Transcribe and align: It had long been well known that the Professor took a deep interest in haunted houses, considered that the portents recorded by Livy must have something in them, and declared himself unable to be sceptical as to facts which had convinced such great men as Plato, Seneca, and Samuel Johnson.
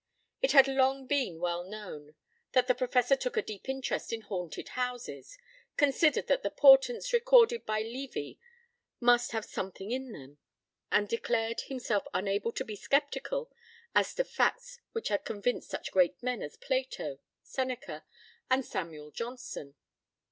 It 0.41 0.53
had 0.53 0.67
long 0.67 1.05
been 1.05 1.37
well 1.39 1.63
known 1.63 2.15
that 2.53 2.65
the 2.65 2.73
Professor 2.73 3.15
took 3.15 3.37
a 3.37 3.41
deep 3.43 3.69
interest 3.69 4.11
in 4.11 4.21
haunted 4.21 4.69
houses, 4.69 5.37
considered 5.77 6.25
that 6.25 6.41
the 6.41 6.49
portents 6.49 7.13
recorded 7.13 7.67
by 7.67 7.81
Livy 7.81 8.39
must 8.99 9.31
have 9.31 9.45
something 9.45 9.91
in 9.91 10.11
them, 10.11 10.39
and 10.91 11.07
declared 11.07 11.61
himself 11.61 12.07
unable 12.15 12.51
to 12.51 12.65
be 12.65 12.75
sceptical 12.75 13.51
as 13.93 14.15
to 14.15 14.23
facts 14.23 14.79
which 14.93 15.09
had 15.09 15.23
convinced 15.23 15.69
such 15.69 15.91
great 15.91 16.23
men 16.23 16.41
as 16.41 16.57
Plato, 16.57 17.19
Seneca, 17.43 18.03
and 18.49 18.65
Samuel 18.65 19.11
Johnson. 19.11 19.75